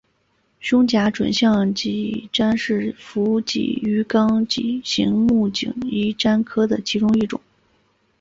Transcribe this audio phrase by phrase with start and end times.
[0.59, 7.39] 胸甲准项鳍鲇是辐鳍鱼纲鲇形目颈鳍鲇科的其中一种。